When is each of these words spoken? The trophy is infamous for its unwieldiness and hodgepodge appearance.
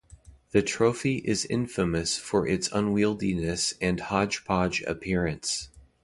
The 0.49 0.63
trophy 0.63 1.17
is 1.17 1.45
infamous 1.45 2.17
for 2.17 2.47
its 2.47 2.71
unwieldiness 2.71 3.75
and 3.79 3.99
hodgepodge 3.99 4.81
appearance. 4.87 5.69